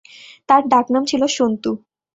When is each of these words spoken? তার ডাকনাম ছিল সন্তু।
তার 0.49 0.61
ডাকনাম 0.67 1.03
ছিল 1.05 1.21
সন্তু। 1.37 1.71